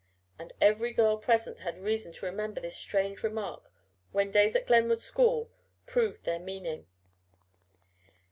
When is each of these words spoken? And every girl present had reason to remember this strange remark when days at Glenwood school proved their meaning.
And 0.39 0.51
every 0.59 0.93
girl 0.93 1.17
present 1.17 1.59
had 1.59 1.77
reason 1.77 2.11
to 2.13 2.25
remember 2.25 2.59
this 2.59 2.75
strange 2.75 3.21
remark 3.21 3.71
when 4.11 4.31
days 4.31 4.55
at 4.55 4.65
Glenwood 4.65 4.99
school 4.99 5.51
proved 5.85 6.23
their 6.23 6.39
meaning. 6.39 6.87